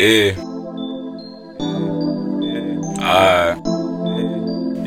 [0.00, 0.32] Yeah.
[3.00, 3.58] Alright.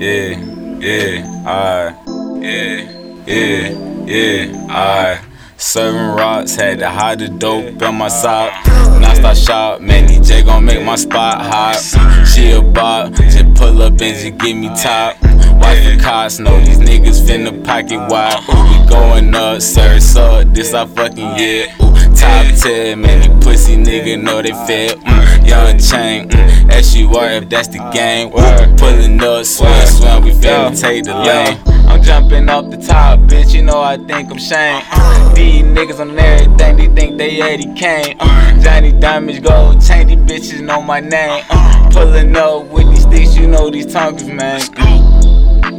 [0.02, 0.40] Yeah,
[0.80, 1.96] yeah, alright.
[2.42, 5.22] Yeah, yeah, yeah, alright.
[5.58, 8.54] Serving rocks, had to hide the dope in my sock.
[9.00, 12.26] Now start shop, man, DJ gon' make my spot hot.
[12.26, 15.22] She a bop, just pull up and just give me top.
[15.62, 18.40] Watch the cops know these niggas finna pocket wide.
[18.48, 21.83] We going up, sir, so this I fucking yeah.
[22.24, 24.98] Top 10, man, these pussy nigga know they fed.
[25.00, 28.28] Mm, young chain, mm, S-U-R if that's the game.
[28.30, 31.60] Ooh, pulling up, swim, swim, we finna take the lane.
[31.90, 34.82] I'm jumping off the top, bitch, you know I think I'm Shane.
[34.90, 38.16] Uh, these niggas on everything, they think they Eddie Kane.
[38.20, 41.44] Uh, Johnny Diamonds Gold chain, these bitches know my name.
[41.50, 44.62] Uh, pulling up with these sticks, you know these tongues, man.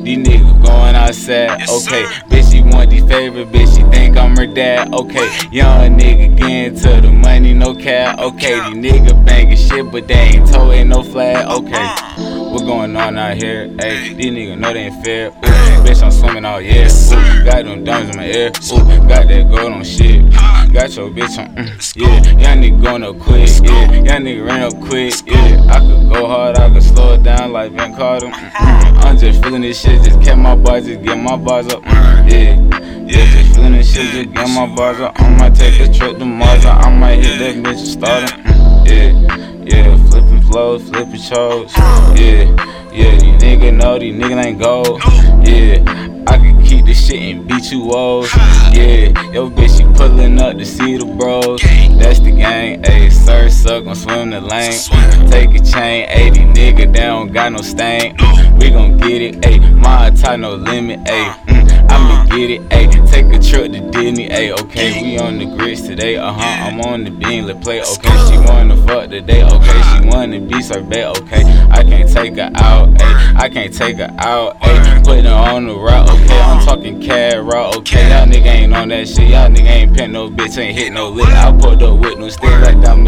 [0.05, 2.05] These niggas going outside, okay.
[2.29, 5.29] Bitch, want these favorite, bitch, she think I'm her dad, okay.
[5.51, 8.55] Young nigga getting to the money, no cap, okay.
[8.71, 12.44] These niggas banging shit, but they ain't toting no flag, okay.
[12.55, 13.67] What going on out here?
[13.81, 15.31] Hey, these niggas know they ain't fair.
[15.31, 16.87] Ooh, bitch, I'm swimming out, yeah.
[16.87, 18.47] Ooh, got them diamonds in my ear.
[18.47, 20.23] Ooh, got that gold on shit.
[20.73, 22.55] Got your bitch on, mm, yeah.
[22.55, 23.91] Young nigga going up quick, yeah.
[23.91, 25.67] Young nigga ran up quick, yeah.
[25.69, 28.27] I could go hard, I could slow it down like Ben Carter.
[28.27, 29.05] Mm, mm.
[29.05, 32.31] I'm just feeling this shit, just kept my bars, just get my bars up, mm,
[32.31, 32.55] yeah.
[33.05, 35.21] Yeah, just feeling this shit, just get my bars up.
[35.21, 38.31] I might take a trip to Mars, I might hit that bitch and start it,
[38.31, 39.41] mm, yeah.
[39.65, 39.94] Yeah,
[40.55, 41.73] flows, flipping shows.
[42.15, 42.47] Yeah,
[42.93, 45.03] yeah, these niggas know these niggas ain't gold.
[45.45, 45.83] Yeah,
[46.29, 48.29] I can keep this shit and beat you old.
[48.73, 51.61] Yeah, yo bitch, she pulling up to see the bros.
[51.99, 54.79] That's the gang, ayy, sir, suck, gon' swim the lane.
[55.29, 58.15] Take a chain, ayy, these niggas, they don't got no stain.
[58.57, 61.44] We gon' get it, ayy, my tie no limit, ayy.
[61.95, 65.83] I'ma get it, ayy, take a trip to Disney, ayy, okay, we on the grits
[65.83, 69.83] today, uh huh, I'm on the bean, let's play, okay, she wanna fuck today, okay,
[69.83, 74.13] she wanna be sorbet, okay, I can't take her out, ayy, I can't take her
[74.19, 78.47] out, ayy, putting her on the route, okay, I'm talking cab route, okay, y'all nigga
[78.47, 81.57] ain't on that shit, y'all nigga ain't pin no bitch, ain't hit no lick, I
[81.57, 82.54] pulled up with no stick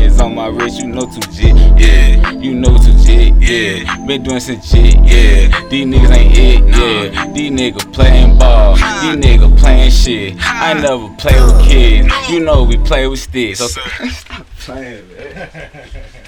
[0.07, 4.23] diamonds on my wrist, you know too jit, yeah, you know too jit, yeah, been
[4.23, 9.59] doing some shit, yeah, these niggas ain't it, yeah, these niggas playing ball, these niggas
[9.59, 14.47] playing shit, I never play with kids, you know we play with sticks, okay, stop
[14.59, 15.91] playing, man.